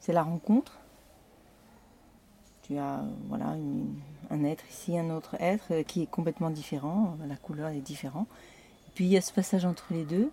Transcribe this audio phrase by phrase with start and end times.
[0.00, 0.78] c'est la rencontre.
[2.62, 3.54] Tu as voilà,
[4.30, 8.28] un être ici, un autre être qui est complètement différent, la couleur est différente.
[8.94, 10.30] puis il y a ce passage entre les deux,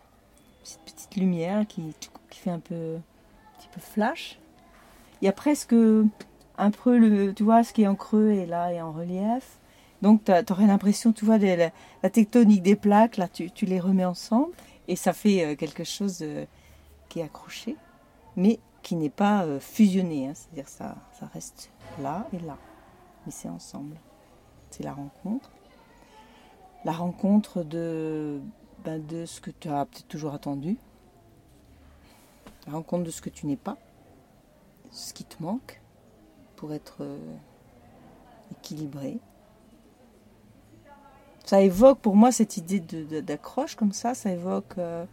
[0.64, 1.94] cette petite lumière qui,
[2.30, 2.98] qui fait un peu,
[3.58, 4.38] petit peu flash.
[5.22, 5.74] Il y a presque
[6.58, 9.60] un peu le, tu vois, ce qui est en creux et là est en relief.
[10.02, 11.72] Donc tu aurais l'impression, tu vois, la,
[12.04, 14.52] la, tectonique des plaques, là tu, tu, les remets ensemble
[14.88, 16.46] et ça fait euh, quelque chose euh,
[17.10, 17.76] qui est accroché,
[18.36, 20.28] mais qui n'est pas euh, fusionné.
[20.28, 20.34] Hein.
[20.36, 20.96] C'est-à-dire ça,
[21.34, 22.56] reste là et là,
[23.26, 23.98] mais c'est ensemble.
[24.70, 25.50] C'est la rencontre.
[26.86, 28.40] La rencontre de,
[28.84, 30.78] ben, de ce que tu as peut-être toujours attendu.
[32.68, 33.78] La rencontre de ce que tu n'es pas,
[34.92, 35.82] ce qui te manque
[36.56, 37.04] pour être
[38.52, 39.18] équilibré.
[41.44, 45.06] Ça évoque pour moi cette idée d'accroche comme ça, ça évoque euh,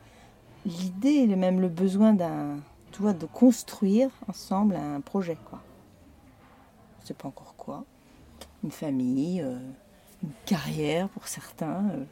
[0.66, 2.58] l'idée et même le besoin d'un,
[3.00, 5.60] de construire ensemble un projet, quoi.
[7.02, 7.84] Je sais pas encore quoi.
[8.62, 9.58] Une famille, euh,
[10.22, 11.84] une carrière pour certains.
[11.90, 12.04] Euh.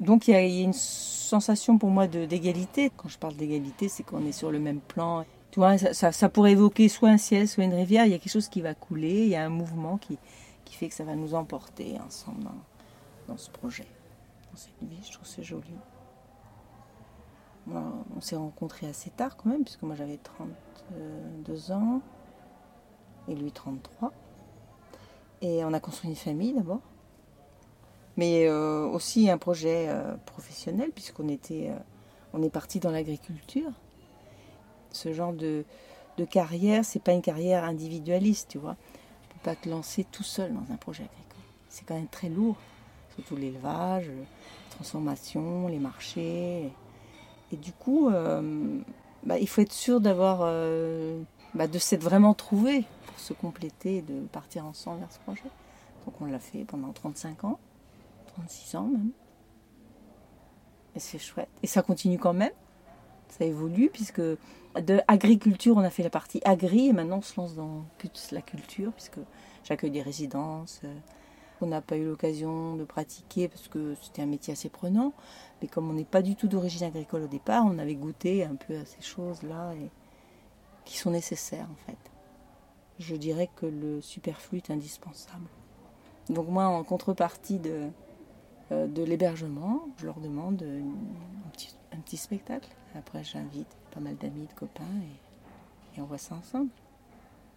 [0.00, 2.90] Donc il y, a une sensation pour moi d'égalité.
[2.96, 5.24] Quand je parle d'égalité, c'est qu'on est sur le même plan.
[5.50, 5.60] Tu
[5.92, 8.04] ça, pourrait évoquer soit un ciel, soit une rivière.
[8.04, 10.18] Il y a quelque chose qui va couler, il y a un mouvement qui,
[10.64, 12.46] qui fait que ça va nous emporter ensemble
[13.26, 13.86] dans ce projet,
[14.52, 14.98] dans cette vie.
[15.02, 15.74] Je trouve c'est joli.
[17.74, 22.00] On s'est rencontrés assez tard quand même, puisque moi j'avais 32 ans
[23.28, 24.12] et lui 33.
[25.42, 26.80] Et on a construit une famille d'abord,
[28.16, 31.78] mais euh, aussi un projet euh, professionnel, puisqu'on était, euh,
[32.32, 33.70] on est parti dans l'agriculture.
[34.92, 35.64] Ce genre de,
[36.16, 38.76] de carrière, c'est pas une carrière individualiste, tu vois.
[39.22, 41.44] Tu peux pas te lancer tout seul dans un projet agricole.
[41.68, 42.56] C'est quand même très lourd
[43.16, 46.70] surtout l'élevage, la transformation, les marchés.
[47.52, 48.80] Et du coup, euh,
[49.24, 51.20] bah, il faut être sûr d'avoir, euh,
[51.54, 55.50] bah, de s'être vraiment trouvé pour se compléter, de partir ensemble vers ce projet.
[56.04, 57.58] Donc on l'a fait pendant 35 ans,
[58.36, 59.10] 36 ans même.
[60.94, 61.48] Et c'est chouette.
[61.62, 62.52] Et ça continue quand même.
[63.28, 67.38] Ça évolue puisque de agriculture, on a fait la partie agri et maintenant on se
[67.38, 67.84] lance dans
[68.30, 69.18] la culture puisque
[69.64, 70.80] j'accueille des résidences,
[71.62, 75.12] euh, on n'a pas eu l'occasion de pratiquer parce que c'était un métier assez prenant.
[75.60, 78.54] Mais comme on n'est pas du tout d'origine agricole au départ, on avait goûté un
[78.54, 79.90] peu à ces choses-là et
[80.84, 81.98] qui sont nécessaires en fait.
[82.98, 85.46] Je dirais que le superflu est indispensable.
[86.30, 87.88] Donc moi, en contrepartie de,
[88.72, 92.68] euh, de l'hébergement, je leur demande un petit, un petit spectacle.
[92.96, 94.84] Après, j'invite pas mal d'amis, de copains
[95.96, 96.68] et, on voit ça ensemble.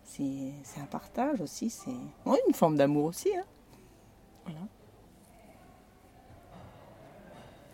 [0.05, 1.91] C'est un partage aussi, c'est
[2.47, 3.29] une forme d'amour aussi.
[3.35, 3.43] Hein.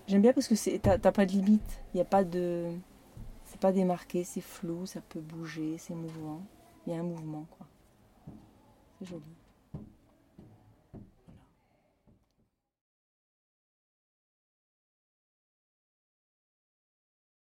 [0.08, 1.82] J'aime bien parce que t'as pas de limite.
[1.94, 2.72] Il n'y a pas de.
[3.46, 6.42] C'est pas démarqué, c'est flou, ça peut bouger, c'est mouvant.
[6.86, 7.68] Il y a un mouvement, quoi.
[9.00, 9.24] C'est joli.